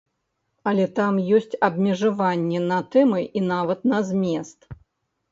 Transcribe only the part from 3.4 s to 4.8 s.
і нават на змест.